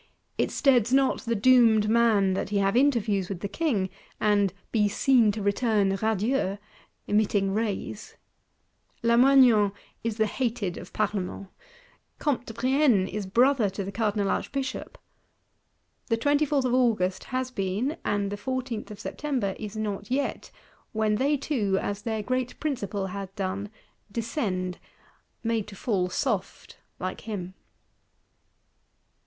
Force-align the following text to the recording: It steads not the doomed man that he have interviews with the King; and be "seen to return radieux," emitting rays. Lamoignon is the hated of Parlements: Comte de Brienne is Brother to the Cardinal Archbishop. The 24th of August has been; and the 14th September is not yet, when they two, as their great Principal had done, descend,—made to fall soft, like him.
It 0.35 0.49
steads 0.49 0.91
not 0.91 1.19
the 1.21 1.35
doomed 1.35 1.87
man 1.87 2.33
that 2.33 2.49
he 2.49 2.57
have 2.57 2.75
interviews 2.75 3.29
with 3.29 3.41
the 3.41 3.47
King; 3.47 3.87
and 4.19 4.51
be 4.71 4.87
"seen 4.87 5.31
to 5.33 5.43
return 5.43 5.91
radieux," 5.95 6.57
emitting 7.05 7.53
rays. 7.53 8.15
Lamoignon 9.03 9.71
is 10.03 10.17
the 10.17 10.25
hated 10.25 10.75
of 10.79 10.91
Parlements: 10.91 11.49
Comte 12.17 12.47
de 12.47 12.53
Brienne 12.55 13.07
is 13.07 13.27
Brother 13.27 13.69
to 13.69 13.83
the 13.83 13.91
Cardinal 13.91 14.31
Archbishop. 14.31 14.97
The 16.07 16.17
24th 16.17 16.65
of 16.65 16.73
August 16.73 17.25
has 17.25 17.51
been; 17.51 17.95
and 18.03 18.31
the 18.31 18.37
14th 18.37 18.97
September 18.97 19.55
is 19.59 19.77
not 19.77 20.09
yet, 20.09 20.49
when 20.93 21.17
they 21.17 21.37
two, 21.37 21.77
as 21.79 22.01
their 22.01 22.23
great 22.23 22.59
Principal 22.59 23.05
had 23.05 23.35
done, 23.35 23.69
descend,—made 24.11 25.67
to 25.67 25.75
fall 25.75 26.09
soft, 26.09 26.79
like 26.97 27.21
him. 27.21 27.53